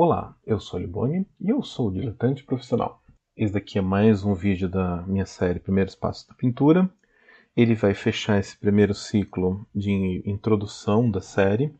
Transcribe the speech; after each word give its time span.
Olá, 0.00 0.32
eu 0.46 0.60
sou 0.60 0.78
Liboni 0.78 1.26
e 1.40 1.50
eu 1.50 1.60
sou 1.60 1.88
o 1.88 1.92
diletante 1.92 2.44
profissional. 2.44 3.02
Esse 3.36 3.52
daqui 3.52 3.78
é 3.78 3.82
mais 3.82 4.22
um 4.22 4.32
vídeo 4.32 4.68
da 4.68 5.02
minha 5.02 5.26
série 5.26 5.58
Primeiros 5.58 5.96
Passos 5.96 6.24
da 6.24 6.34
Pintura. 6.34 6.88
Ele 7.56 7.74
vai 7.74 7.94
fechar 7.94 8.38
esse 8.38 8.56
primeiro 8.56 8.94
ciclo 8.94 9.66
de 9.74 10.22
introdução 10.24 11.10
da 11.10 11.20
série. 11.20 11.74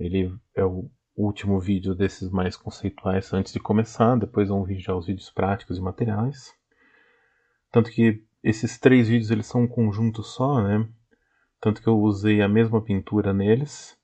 Ele 0.00 0.36
é 0.52 0.64
o 0.64 0.90
último 1.16 1.60
vídeo 1.60 1.94
desses 1.94 2.28
mais 2.28 2.56
conceituais 2.56 3.32
antes 3.32 3.52
de 3.52 3.60
começar, 3.60 4.16
depois 4.16 4.48
vão 4.48 4.64
vir 4.64 4.80
já 4.80 4.92
os 4.92 5.06
vídeos 5.06 5.30
práticos 5.30 5.78
e 5.78 5.80
materiais. 5.80 6.52
Tanto 7.70 7.88
que 7.92 8.20
esses 8.42 8.80
três 8.80 9.06
vídeos 9.06 9.30
eles 9.30 9.46
são 9.46 9.62
um 9.62 9.68
conjunto 9.68 10.24
só, 10.24 10.60
né? 10.60 10.88
Tanto 11.60 11.80
que 11.80 11.86
eu 11.86 12.00
usei 12.00 12.42
a 12.42 12.48
mesma 12.48 12.82
pintura 12.82 13.32
neles. 13.32 13.96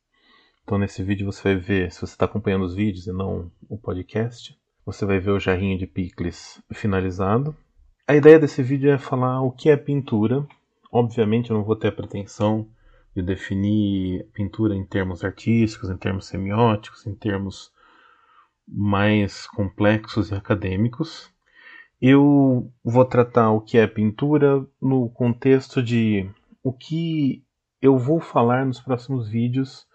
Então 0.71 0.79
nesse 0.79 1.03
vídeo 1.03 1.27
você 1.27 1.43
vai 1.43 1.57
ver, 1.57 1.91
se 1.91 2.01
você 2.01 2.15
está 2.15 2.27
acompanhando 2.27 2.65
os 2.65 2.77
vídeos 2.77 3.09
e 3.09 3.13
não 3.13 3.51
o 3.69 3.77
podcast, 3.77 4.57
você 4.87 5.05
vai 5.05 5.19
ver 5.19 5.33
o 5.33 5.41
jarrinho 5.41 5.77
de 5.77 5.85
picles 5.85 6.63
finalizado. 6.73 7.57
A 8.07 8.15
ideia 8.15 8.39
desse 8.39 8.63
vídeo 8.63 8.89
é 8.89 8.97
falar 8.97 9.43
o 9.43 9.51
que 9.51 9.69
é 9.69 9.77
pintura. 9.77 10.47
Obviamente 10.93 11.51
eu 11.51 11.57
não 11.57 11.65
vou 11.65 11.75
ter 11.75 11.89
a 11.89 11.93
pretensão 11.93 12.69
de 13.17 13.21
definir 13.21 14.29
pintura 14.33 14.73
em 14.73 14.87
termos 14.87 15.25
artísticos, 15.25 15.91
em 15.91 15.97
termos 15.97 16.27
semióticos, 16.27 17.05
em 17.05 17.17
termos 17.17 17.73
mais 18.69 19.49
complexos 19.49 20.31
e 20.31 20.37
acadêmicos. 20.37 21.33
Eu 22.01 22.73
vou 22.85 23.05
tratar 23.05 23.51
o 23.51 23.61
que 23.61 23.77
é 23.77 23.89
pintura 23.89 24.65
no 24.81 25.11
contexto 25.11 25.83
de 25.83 26.31
o 26.63 26.73
que 26.73 27.43
eu 27.83 27.99
vou 27.99 28.21
falar 28.21 28.65
nos 28.65 28.79
próximos 28.79 29.29
vídeos, 29.29 29.90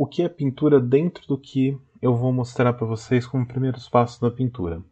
o 0.00 0.06
que 0.06 0.22
é 0.22 0.30
pintura 0.30 0.80
dentro 0.80 1.26
do 1.28 1.36
que 1.36 1.78
eu 2.00 2.16
vou 2.16 2.32
mostrar 2.32 2.72
para 2.72 2.86
vocês 2.86 3.26
como 3.26 3.46
primeiros 3.46 3.86
passos 3.86 4.18
da 4.18 4.30
pintura. 4.30 4.82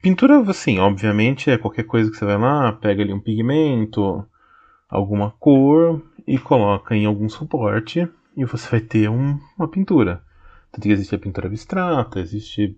Pintura, 0.00 0.40
assim, 0.48 0.78
obviamente 0.78 1.50
é 1.50 1.58
qualquer 1.58 1.82
coisa 1.82 2.10
que 2.10 2.16
você 2.16 2.24
vai 2.24 2.38
lá, 2.38 2.72
pega 2.72 3.02
ali 3.02 3.12
um 3.12 3.20
pigmento, 3.20 4.26
alguma 4.88 5.30
cor 5.32 6.02
e 6.26 6.38
coloca 6.38 6.96
em 6.96 7.04
algum 7.04 7.28
suporte 7.28 8.08
e 8.34 8.46
você 8.46 8.66
vai 8.70 8.80
ter 8.80 9.10
um, 9.10 9.38
uma 9.58 9.68
pintura. 9.68 10.24
Tanto 10.72 10.84
que 10.84 10.92
existe 10.92 11.14
a 11.14 11.18
pintura 11.18 11.46
abstrata, 11.46 12.18
existe 12.18 12.74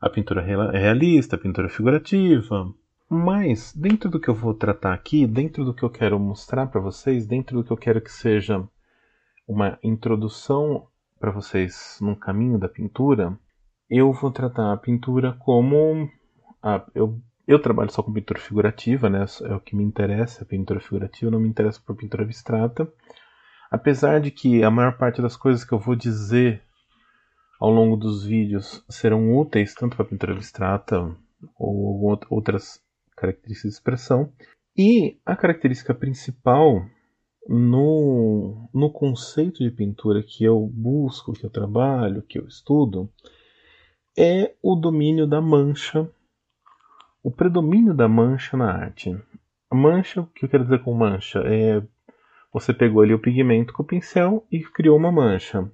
a 0.00 0.08
pintura 0.08 0.40
realista, 0.40 1.36
a 1.36 1.38
pintura 1.38 1.68
figurativa. 1.68 2.66
Mas, 3.10 3.74
dentro 3.74 4.08
do 4.08 4.18
que 4.18 4.28
eu 4.28 4.34
vou 4.34 4.54
tratar 4.54 4.94
aqui, 4.94 5.26
dentro 5.26 5.66
do 5.66 5.74
que 5.74 5.82
eu 5.82 5.90
quero 5.90 6.18
mostrar 6.18 6.66
para 6.68 6.80
vocês, 6.80 7.26
dentro 7.26 7.58
do 7.58 7.62
que 7.62 7.70
eu 7.70 7.76
quero 7.76 8.00
que 8.00 8.10
seja 8.10 8.66
uma 9.50 9.78
introdução 9.82 10.86
para 11.18 11.32
vocês 11.32 11.98
no 12.00 12.14
caminho 12.14 12.56
da 12.56 12.68
pintura, 12.68 13.36
eu 13.90 14.12
vou 14.12 14.30
tratar 14.30 14.72
a 14.72 14.76
pintura 14.76 15.32
como. 15.40 16.08
A, 16.62 16.86
eu 16.94 17.20
eu 17.48 17.60
trabalho 17.60 17.90
só 17.90 18.00
com 18.00 18.12
pintura 18.12 18.38
figurativa, 18.38 19.10
né? 19.10 19.24
É 19.42 19.52
o 19.52 19.60
que 19.60 19.74
me 19.74 19.82
interessa, 19.82 20.44
a 20.44 20.46
pintura 20.46 20.78
figurativa, 20.78 21.32
não 21.32 21.40
me 21.40 21.48
interessa 21.48 21.82
por 21.84 21.96
pintura 21.96 22.22
abstrata. 22.22 22.88
Apesar 23.68 24.20
de 24.20 24.30
que 24.30 24.62
a 24.62 24.70
maior 24.70 24.96
parte 24.96 25.20
das 25.20 25.36
coisas 25.36 25.64
que 25.64 25.72
eu 25.72 25.78
vou 25.78 25.96
dizer 25.96 26.62
ao 27.58 27.70
longo 27.70 27.96
dos 27.96 28.24
vídeos 28.24 28.84
serão 28.88 29.36
úteis 29.36 29.74
tanto 29.74 29.96
para 29.96 30.06
pintura 30.06 30.32
abstrata 30.32 31.12
ou 31.58 32.16
outras 32.30 32.80
características 33.16 33.72
de 33.72 33.76
expressão. 33.76 34.32
E 34.76 35.18
a 35.26 35.34
característica 35.34 35.92
principal 35.92 36.86
no, 37.48 38.68
no 38.72 38.90
conceito 38.90 39.62
de 39.62 39.70
pintura 39.70 40.22
que 40.22 40.44
eu 40.44 40.60
busco, 40.72 41.32
que 41.32 41.44
eu 41.44 41.50
trabalho, 41.50 42.22
que 42.22 42.38
eu 42.38 42.46
estudo, 42.46 43.10
é 44.16 44.54
o 44.62 44.74
domínio 44.74 45.26
da 45.26 45.40
mancha 45.40 46.08
o 47.22 47.30
predomínio 47.30 47.94
da 47.94 48.08
mancha 48.08 48.56
na 48.56 48.72
arte. 48.72 49.16
A 49.70 49.74
mancha, 49.74 50.22
o 50.22 50.26
que 50.26 50.44
eu 50.44 50.48
quero 50.48 50.64
dizer 50.64 50.82
com 50.82 50.94
mancha? 50.94 51.40
É 51.44 51.82
você 52.52 52.74
pegou 52.74 53.02
ali 53.02 53.14
o 53.14 53.18
pigmento 53.18 53.72
com 53.72 53.84
o 53.84 53.86
pincel 53.86 54.44
e 54.50 54.60
criou 54.60 54.96
uma 54.96 55.12
mancha. 55.12 55.70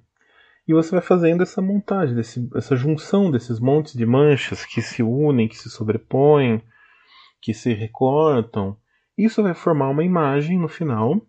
E 0.67 0.73
você 0.73 0.91
vai 0.91 1.01
fazendo 1.01 1.41
essa 1.41 1.59
montagem, 1.59 2.15
desse, 2.15 2.47
essa 2.53 2.75
junção 2.75 3.31
desses 3.31 3.59
montes 3.59 3.93
de 3.93 4.05
manchas 4.05 4.63
que 4.63 4.79
se 4.79 5.01
unem, 5.01 5.47
que 5.47 5.57
se 5.57 5.71
sobrepõem, 5.71 6.61
que 7.41 7.51
se 7.51 7.73
recortam. 7.73 8.77
Isso 9.17 9.41
vai 9.41 9.55
formar 9.55 9.89
uma 9.89 10.03
imagem 10.03 10.59
no 10.59 10.67
final 10.67 11.19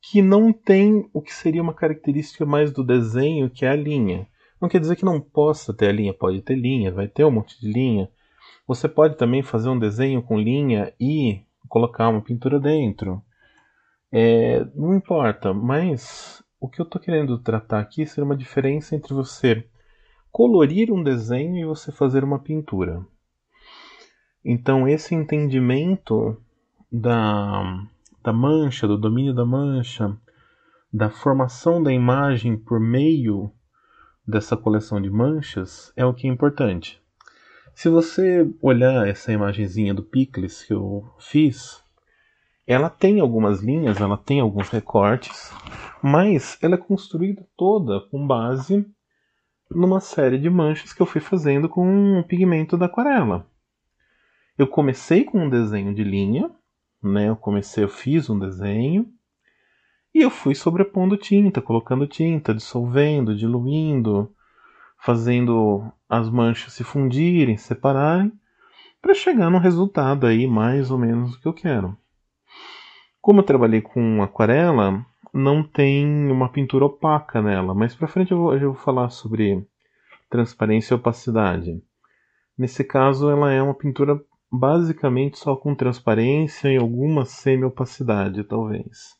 que 0.00 0.22
não 0.22 0.52
tem 0.52 1.08
o 1.12 1.20
que 1.20 1.34
seria 1.34 1.62
uma 1.62 1.74
característica 1.74 2.46
mais 2.46 2.72
do 2.72 2.84
desenho, 2.84 3.50
que 3.50 3.64
é 3.64 3.70
a 3.70 3.76
linha. 3.76 4.26
Não 4.60 4.68
quer 4.68 4.80
dizer 4.80 4.96
que 4.96 5.04
não 5.04 5.20
possa 5.20 5.74
ter 5.74 5.88
a 5.88 5.92
linha, 5.92 6.14
pode 6.14 6.42
ter 6.42 6.54
linha, 6.54 6.92
vai 6.92 7.08
ter 7.08 7.24
um 7.24 7.30
monte 7.30 7.60
de 7.60 7.70
linha, 7.70 8.10
você 8.66 8.88
pode 8.88 9.16
também 9.16 9.42
fazer 9.42 9.68
um 9.68 9.78
desenho 9.78 10.22
com 10.22 10.38
linha 10.38 10.92
e 11.00 11.42
colocar 11.68 12.08
uma 12.08 12.20
pintura 12.20 12.58
dentro. 12.58 13.22
É, 14.10 14.64
não 14.74 14.94
importa, 14.94 15.52
mas 15.52 16.42
o 16.60 16.68
que 16.68 16.80
eu 16.80 16.84
estou 16.84 17.00
querendo 17.00 17.38
tratar 17.38 17.80
aqui 17.80 18.06
seria 18.06 18.24
uma 18.24 18.36
diferença 18.36 18.96
entre 18.96 19.14
você 19.14 19.64
colorir 20.30 20.92
um 20.92 21.02
desenho 21.02 21.56
e 21.56 21.64
você 21.64 21.90
fazer 21.92 22.24
uma 22.24 22.38
pintura. 22.38 23.04
Então, 24.44 24.86
esse 24.86 25.14
entendimento 25.14 26.40
da, 26.90 27.82
da 28.28 28.32
mancha, 28.32 28.86
do 28.86 28.98
domínio 28.98 29.32
da 29.32 29.46
mancha, 29.46 30.14
da 30.92 31.08
formação 31.08 31.82
da 31.82 31.90
imagem 31.90 32.58
por 32.58 32.78
meio 32.78 33.50
dessa 34.26 34.54
coleção 34.54 35.00
de 35.00 35.08
manchas 35.08 35.90
é 35.96 36.04
o 36.04 36.12
que 36.12 36.28
é 36.28 36.30
importante. 36.30 37.02
Se 37.74 37.88
você 37.88 38.46
olhar 38.60 39.08
essa 39.08 39.32
imagenzinha 39.32 39.94
do 39.94 40.02
Picles 40.02 40.62
que 40.62 40.74
eu 40.74 41.10
fiz, 41.18 41.82
ela 42.66 42.90
tem 42.90 43.18
algumas 43.18 43.62
linhas, 43.62 43.98
ela 43.98 44.18
tem 44.18 44.40
alguns 44.40 44.68
recortes, 44.68 45.50
mas 46.02 46.58
ela 46.60 46.74
é 46.74 46.78
construída 46.78 47.48
toda 47.56 48.02
com 48.10 48.26
base 48.26 48.86
numa 49.70 50.00
série 50.00 50.36
de 50.36 50.50
manchas 50.50 50.92
que 50.92 51.00
eu 51.00 51.06
fui 51.06 51.22
fazendo 51.22 51.66
com 51.66 52.18
o 52.18 52.24
pigmento 52.24 52.76
da 52.76 52.84
aquarela. 52.84 53.46
Eu 54.58 54.66
comecei 54.66 55.24
com 55.24 55.46
um 55.46 55.48
desenho 55.48 55.94
de 55.94 56.04
linha, 56.04 56.50
né? 57.02 57.28
Eu 57.28 57.36
comecei, 57.36 57.84
eu 57.84 57.88
fiz 57.88 58.28
um 58.28 58.38
desenho 58.38 59.10
e 60.14 60.20
eu 60.20 60.30
fui 60.30 60.54
sobrepondo 60.54 61.16
tinta, 61.16 61.60
colocando 61.60 62.06
tinta, 62.06 62.54
dissolvendo, 62.54 63.36
diluindo, 63.36 64.32
fazendo 64.98 65.92
as 66.08 66.28
manchas 66.28 66.72
se 66.72 66.82
fundirem, 66.82 67.56
se 67.56 67.68
separarem, 67.68 68.32
para 69.00 69.14
chegar 69.14 69.50
no 69.50 69.58
resultado 69.58 70.26
aí 70.26 70.46
mais 70.46 70.90
ou 70.90 70.98
menos 70.98 71.34
o 71.34 71.40
que 71.40 71.46
eu 71.46 71.52
quero. 71.52 71.96
Como 73.20 73.40
eu 73.40 73.44
trabalhei 73.44 73.80
com 73.80 74.22
aquarela, 74.22 75.04
não 75.32 75.62
tem 75.62 76.30
uma 76.30 76.48
pintura 76.48 76.86
opaca 76.86 77.42
nela, 77.42 77.74
mas 77.74 77.94
para 77.94 78.08
frente 78.08 78.32
eu 78.32 78.38
vou, 78.38 78.54
eu 78.54 78.72
vou 78.72 78.82
falar 78.82 79.10
sobre 79.10 79.66
transparência 80.30 80.94
e 80.94 80.96
opacidade. 80.96 81.82
Nesse 82.56 82.82
caso, 82.82 83.30
ela 83.30 83.52
é 83.52 83.62
uma 83.62 83.74
pintura 83.74 84.20
basicamente 84.50 85.38
só 85.38 85.54
com 85.54 85.74
transparência 85.74 86.68
e 86.68 86.76
alguma 86.76 87.24
semi-opacidade, 87.24 88.44
talvez. 88.44 89.16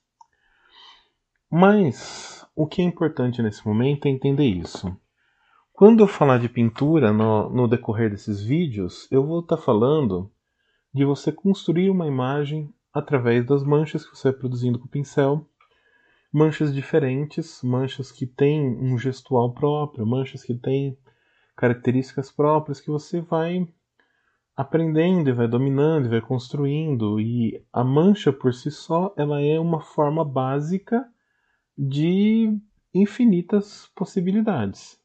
Mas 1.50 2.46
o 2.54 2.66
que 2.66 2.82
é 2.82 2.84
importante 2.84 3.42
nesse 3.42 3.66
momento 3.66 4.06
é 4.06 4.10
entender 4.10 4.46
isso. 4.46 4.94
Quando 5.72 6.00
eu 6.00 6.08
falar 6.08 6.38
de 6.38 6.48
pintura 6.48 7.12
no, 7.12 7.48
no 7.50 7.68
decorrer 7.68 8.10
desses 8.10 8.42
vídeos, 8.42 9.06
eu 9.10 9.24
vou 9.24 9.40
estar 9.40 9.56
tá 9.56 9.62
falando 9.62 10.30
de 10.92 11.04
você 11.04 11.30
construir 11.30 11.90
uma 11.90 12.06
imagem 12.06 12.72
através 12.92 13.46
das 13.46 13.62
manchas 13.62 14.04
que 14.04 14.16
você 14.16 14.30
vai 14.30 14.40
produzindo 14.40 14.78
com 14.78 14.86
o 14.86 14.90
pincel. 14.90 15.46
Manchas 16.32 16.74
diferentes, 16.74 17.62
manchas 17.62 18.10
que 18.10 18.26
têm 18.26 18.76
um 18.76 18.98
gestual 18.98 19.54
próprio, 19.54 20.04
manchas 20.04 20.42
que 20.42 20.54
têm 20.54 20.98
características 21.56 22.30
próprias 22.30 22.80
que 22.80 22.90
você 22.90 23.20
vai 23.20 23.66
aprendendo 24.58 25.30
e 25.30 25.32
vai 25.32 25.48
dominando 25.48 26.06
e 26.06 26.08
vai 26.08 26.20
construindo. 26.20 27.20
E 27.20 27.64
a 27.72 27.84
mancha 27.84 28.32
por 28.32 28.52
si 28.52 28.70
só, 28.70 29.14
ela 29.16 29.40
é 29.40 29.58
uma 29.58 29.80
forma 29.80 30.24
básica 30.24 31.06
de 31.76 32.52
infinitas 32.92 33.90
possibilidades 33.94 34.98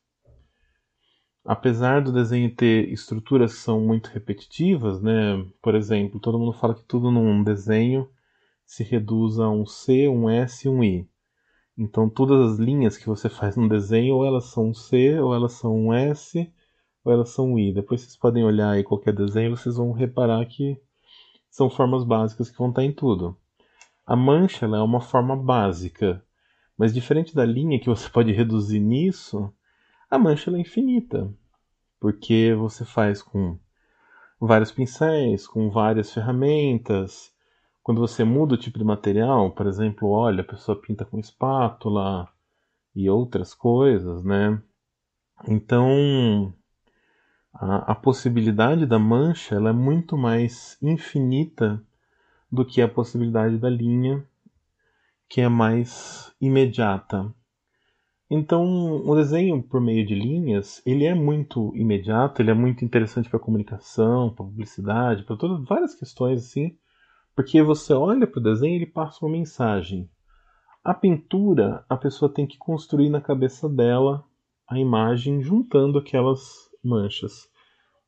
apesar 1.45 2.01
do 2.01 2.11
desenho 2.11 2.55
ter 2.55 2.89
estruturas 2.89 3.53
que 3.53 3.59
são 3.59 3.81
muito 3.81 4.07
repetitivas, 4.07 5.01
né? 5.01 5.45
Por 5.61 5.75
exemplo, 5.75 6.19
todo 6.19 6.39
mundo 6.39 6.53
fala 6.53 6.75
que 6.75 6.83
tudo 6.83 7.11
num 7.11 7.43
desenho 7.43 8.09
se 8.65 8.83
reduz 8.83 9.39
a 9.39 9.49
um 9.49 9.65
C, 9.65 10.07
um 10.07 10.29
S 10.29 10.65
e 10.67 10.69
um 10.69 10.83
I. 10.83 11.07
Então 11.77 12.09
todas 12.09 12.53
as 12.53 12.59
linhas 12.59 12.97
que 12.97 13.07
você 13.07 13.29
faz 13.29 13.55
no 13.55 13.67
desenho, 13.67 14.15
ou 14.15 14.25
elas 14.25 14.45
são 14.45 14.69
um 14.69 14.73
C, 14.73 15.19
ou 15.19 15.33
elas 15.35 15.53
são 15.53 15.75
um 15.75 15.93
S, 15.93 16.51
ou 17.03 17.11
elas 17.11 17.29
são 17.29 17.57
I. 17.57 17.73
Depois 17.73 18.01
vocês 18.01 18.15
podem 18.15 18.43
olhar 18.43 18.71
aí 18.71 18.83
qualquer 18.83 19.13
desenho, 19.13 19.55
vocês 19.55 19.75
vão 19.75 19.91
reparar 19.91 20.45
que 20.45 20.79
são 21.49 21.69
formas 21.69 22.03
básicas 22.03 22.49
que 22.49 22.57
vão 22.57 22.69
estar 22.69 22.83
em 22.83 22.91
tudo. 22.91 23.37
A 24.05 24.15
mancha 24.15 24.65
é 24.65 24.81
uma 24.81 25.01
forma 25.01 25.35
básica, 25.35 26.23
mas 26.77 26.93
diferente 26.93 27.35
da 27.35 27.45
linha 27.45 27.79
que 27.79 27.89
você 27.89 28.09
pode 28.11 28.31
reduzir 28.31 28.79
nisso, 28.79 29.53
A 30.09 30.17
mancha 30.17 30.51
é 30.51 30.59
infinita, 30.59 31.33
porque 31.99 32.53
você 32.53 32.85
faz 32.85 33.21
com 33.21 33.57
vários 34.39 34.71
pincéis, 34.71 35.47
com 35.47 35.71
várias 35.71 36.13
ferramentas. 36.13 37.33
Quando 37.81 37.99
você 37.99 38.23
muda 38.23 38.55
o 38.55 38.57
tipo 38.57 38.77
de 38.77 38.85
material, 38.85 39.51
por 39.51 39.67
exemplo, 39.67 40.09
olha, 40.09 40.41
a 40.41 40.45
pessoa 40.45 40.79
pinta 40.79 41.05
com 41.05 41.19
espátula 41.19 42.29
e 42.95 43.09
outras 43.09 43.53
coisas, 43.53 44.23
né? 44.23 44.61
Então, 45.47 46.53
a, 47.53 47.91
a 47.91 47.95
possibilidade 47.95 48.85
da 48.85 48.97
mancha 48.97 49.55
ela 49.55 49.69
é 49.69 49.73
muito 49.73 50.17
mais 50.17 50.77
infinita 50.81 51.81
do 52.51 52.65
que 52.65 52.81
a 52.81 52.87
possibilidade 52.87 53.57
da 53.57 53.69
linha, 53.69 54.25
que 55.29 55.41
é 55.41 55.47
mais 55.47 56.33
imediata. 56.41 57.33
Então, 58.29 59.05
o 59.05 59.15
desenho 59.15 59.61
por 59.61 59.79
meio 59.79 60.05
de 60.05 60.15
linhas, 60.15 60.81
ele 60.85 61.05
é 61.05 61.13
muito 61.13 61.71
imediato, 61.75 62.41
ele 62.41 62.49
é 62.49 62.53
muito 62.53 62.83
interessante 62.83 63.29
para 63.29 63.39
comunicação, 63.39 64.33
para 64.33 64.45
publicidade, 64.45 65.23
para 65.23 65.37
todas 65.37 65.63
várias 65.65 65.93
questões 65.93 66.43
assim, 66.43 66.75
porque 67.35 67.61
você 67.61 67.93
olha 67.93 68.25
para 68.25 68.39
o 68.39 68.43
desenho 68.43 68.75
ele 68.75 68.85
passa 68.87 69.23
uma 69.23 69.31
mensagem. 69.31 70.09
A 70.83 70.93
pintura, 70.93 71.85
a 71.87 71.95
pessoa 71.95 72.31
tem 72.31 72.45
que 72.45 72.57
construir 72.57 73.09
na 73.09 73.21
cabeça 73.21 73.69
dela 73.69 74.23
a 74.67 74.79
imagem 74.79 75.41
juntando 75.41 75.97
aquelas 75.97 76.72
manchas. 76.83 77.49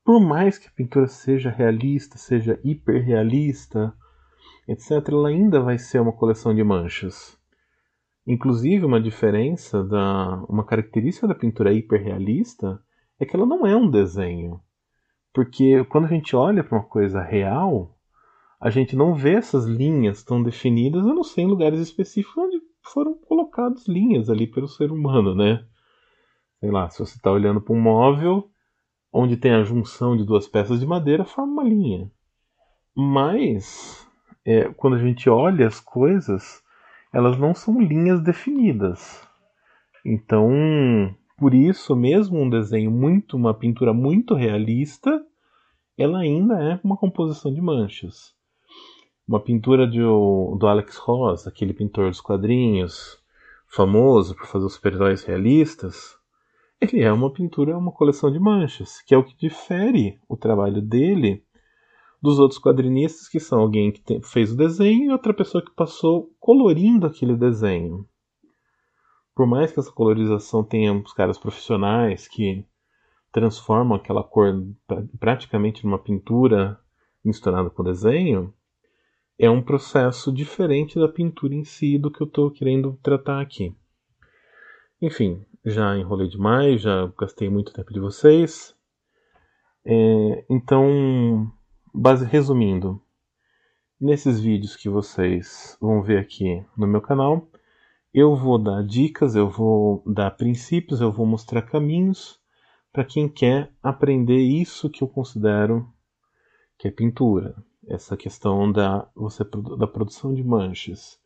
Por 0.04 0.20
mais 0.20 0.58
que 0.58 0.68
a 0.68 0.72
pintura 0.72 1.08
seja 1.08 1.50
realista, 1.50 2.18
seja 2.18 2.60
hiperrealista, 2.64 3.94
etc., 4.68 4.92
ela 5.10 5.30
ainda 5.30 5.60
vai 5.60 5.78
ser 5.78 6.00
uma 6.00 6.14
coleção 6.14 6.54
de 6.54 6.64
manchas. 6.64 7.38
Inclusive, 8.28 8.86
uma 8.86 9.02
diferença 9.02 9.84
da. 9.84 10.44
uma 10.50 10.66
característica 10.66 11.28
da 11.28 11.36
pintura 11.36 11.74
hiperrealista 11.74 12.80
é 13.20 13.26
que 13.26 13.36
ela 13.36 13.46
não 13.46 13.66
é 13.66 13.76
um 13.76 13.90
desenho. 13.90 14.60
Porque 15.34 15.84
quando 15.86 16.06
a 16.06 16.10
gente 16.10 16.36
olha 16.36 16.64
para 16.64 16.78
uma 16.78 16.86
coisa 16.86 17.22
real, 17.22 17.96
a 18.60 18.70
gente 18.70 18.96
não 18.96 19.14
vê 19.14 19.34
essas 19.34 19.66
linhas 19.66 20.24
tão 20.24 20.42
definidas, 20.42 21.06
não 21.06 21.24
ser 21.24 21.42
em 21.42 21.48
lugares 21.48 21.80
específicos 21.80 22.38
onde 22.38 22.60
foram 22.82 23.16
colocadas 23.16 23.88
linhas 23.88 24.30
ali 24.30 24.48
pelo 24.48 24.68
ser 24.68 24.92
humano, 24.92 25.36
né? 25.36 25.66
Sei 26.60 26.72
lá, 26.72 26.90
se 26.90 27.00
você 27.00 27.18
está 27.18 27.32
olhando 27.32 27.62
para 27.62 27.76
um 27.76 27.82
móvel 27.82 28.50
onde 29.16 29.38
tem 29.38 29.54
a 29.54 29.64
junção 29.64 30.18
de 30.18 30.26
duas 30.26 30.46
peças 30.46 30.78
de 30.78 30.86
madeira, 30.86 31.24
forma 31.24 31.54
uma 31.54 31.64
linha. 31.64 32.12
Mas, 32.94 34.06
é, 34.46 34.66
quando 34.74 34.98
a 34.98 35.00
gente 35.00 35.30
olha 35.30 35.66
as 35.66 35.80
coisas, 35.80 36.62
elas 37.14 37.38
não 37.38 37.56
são 37.56 37.80
linhas 37.80 38.22
definidas. 38.22 39.26
Então, 40.06 40.52
por 41.38 41.54
isso, 41.54 41.96
mesmo 41.96 42.42
um 42.42 42.50
desenho 42.50 42.92
muito, 42.92 43.38
uma 43.38 43.54
pintura 43.54 43.94
muito 43.94 44.36
realista, 44.36 45.26
ela 45.98 46.20
ainda 46.20 46.62
é 46.62 46.80
uma 46.84 46.98
composição 46.98 47.54
de 47.54 47.62
manchas. 47.62 48.36
Uma 49.26 49.40
pintura 49.40 49.88
de, 49.88 50.02
do 50.02 50.68
Alex 50.68 50.98
Ross, 50.98 51.48
aquele 51.48 51.74
pintor 51.74 52.10
dos 52.10 52.20
quadrinhos, 52.20 53.18
famoso 53.66 54.36
por 54.36 54.46
fazer 54.46 54.66
os 54.66 54.74
super-heróis 54.74 55.24
realistas, 55.24 56.18
ele 56.80 57.02
é 57.02 57.12
uma 57.12 57.32
pintura, 57.32 57.72
é 57.72 57.76
uma 57.76 57.92
coleção 57.92 58.32
de 58.32 58.40
manchas, 58.40 59.02
que 59.02 59.14
é 59.14 59.18
o 59.18 59.24
que 59.24 59.36
difere 59.38 60.20
o 60.28 60.36
trabalho 60.36 60.82
dele 60.82 61.44
dos 62.22 62.40
outros 62.40 62.60
quadrinistas, 62.60 63.28
que 63.28 63.40
são 63.40 63.60
alguém 63.60 63.92
que 63.92 64.22
fez 64.22 64.52
o 64.52 64.58
desenho 64.58 65.06
e 65.06 65.12
outra 65.12 65.34
pessoa 65.34 65.64
que 65.64 65.72
passou 65.76 66.34
colorindo 66.40 67.06
aquele 67.06 67.36
desenho. 67.36 68.08
Por 69.36 69.46
mais 69.46 69.72
que 69.72 69.80
essa 69.80 69.92
colorização 69.92 70.64
tenha 70.64 70.94
uns 70.94 71.14
caras 71.14 71.38
profissionais 71.38 72.28
que 72.28 72.66
transformam 73.32 73.98
aquela 73.98 74.24
cor 74.24 74.66
praticamente 75.20 75.86
numa 75.86 76.00
pintura 76.00 76.80
misturada 77.24 77.70
com 77.70 77.84
desenho, 77.84 78.54
é 79.38 79.50
um 79.50 79.62
processo 79.62 80.32
diferente 80.32 80.98
da 80.98 81.10
pintura 81.10 81.54
em 81.54 81.66
si 81.66 81.98
do 81.98 82.10
que 82.10 82.22
eu 82.22 82.28
estou 82.28 82.50
querendo 82.50 82.98
tratar 83.04 83.42
aqui. 83.42 83.76
Enfim, 85.02 85.46
já 85.66 85.98
enrolei 85.98 86.28
demais, 86.28 86.82
já 86.82 87.12
gastei 87.18 87.50
muito 87.50 87.74
tempo 87.74 87.92
de 87.92 88.00
vocês. 88.00 88.76
É, 89.84 90.46
então, 90.50 91.52
base, 91.94 92.26
resumindo, 92.26 93.02
nesses 94.00 94.40
vídeos 94.40 94.76
que 94.76 94.90
vocês 94.90 95.78
vão 95.82 96.02
ver 96.02 96.20
aqui 96.20 96.64
no 96.78 96.88
meu 96.88 97.02
canal, 97.02 97.48
eu 98.14 98.36
vou 98.36 98.58
dar 98.58 98.84
dicas, 98.84 99.36
eu 99.36 99.50
vou 99.50 100.04
dar 100.06 100.32
princípios, 100.32 101.02
eu 101.02 101.12
vou 101.12 101.26
mostrar 101.26 101.62
caminhos 101.64 102.40
para 102.94 103.04
quem 103.04 103.28
quer 103.28 103.72
aprender 103.84 104.38
isso 104.38 104.90
que 104.90 105.04
eu 105.04 105.08
considero 105.08 105.86
que 106.78 106.88
é 106.88 106.92
pintura, 106.92 107.56
essa 107.88 108.16
questão 108.16 108.72
da, 108.72 109.08
você, 109.16 109.44
da 109.78 109.88
produção 109.88 110.34
de 110.34 110.44
manchas, 110.44 111.20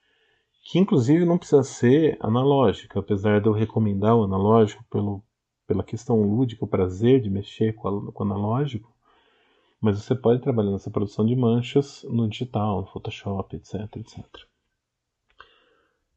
que 0.62 0.80
inclusive 0.80 1.26
não 1.26 1.38
precisa 1.38 1.64
ser 1.64 2.18
analógica, 2.20 3.00
apesar 3.00 3.42
de 3.42 3.48
eu 3.48 3.54
recomendar 3.54 4.16
o 4.16 4.24
analógico 4.24 4.84
pelo, 4.90 5.24
pela 5.66 5.84
questão 5.84 6.22
lúdica, 6.22 6.66
o 6.66 6.68
prazer 6.68 7.22
de 7.22 7.30
mexer 7.30 7.74
com, 7.74 7.88
a, 7.88 8.12
com 8.12 8.24
o 8.24 8.28
analógico, 8.28 8.94
mas 9.82 10.02
você 10.02 10.14
pode 10.14 10.42
trabalhar 10.42 10.72
nessa 10.72 10.92
produção 10.92 11.26
de 11.26 11.36
manchas 11.36 12.04
no 12.10 12.28
digital, 12.28 12.82
no 12.82 12.88
Photoshop, 12.88 13.56
etc, 13.56 13.96
etc. 13.96 14.26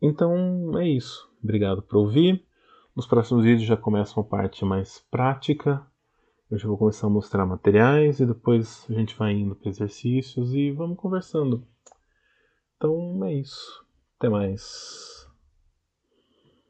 Então 0.01 0.77
é 0.79 0.89
isso. 0.89 1.31
Obrigado 1.43 1.81
por 1.81 1.99
ouvir. 1.99 2.45
Nos 2.95 3.07
próximos 3.07 3.45
vídeos 3.45 3.67
já 3.67 3.77
começa 3.77 4.19
uma 4.19 4.27
parte 4.27 4.65
mais 4.65 4.99
prática. 5.11 5.87
Eu 6.51 6.59
já 6.59 6.69
vou 6.69 6.77
começar 6.77 7.07
a 7.07 7.11
mostrar 7.11 7.47
materiais 7.47 8.21
e 8.21 8.27
depois 8.27 8.85
a 8.91 8.93
gente 8.93 9.17
vai 9.17 9.33
indo 9.33 9.55
para 9.55 9.71
exercícios 9.71 10.53
e 10.53 10.73
vamos 10.73 10.99
conversando. 10.99 11.67
Então 12.77 13.25
é 13.25 13.33
isso. 13.33 13.82
Até 14.23 14.29
mais. 14.29 15.22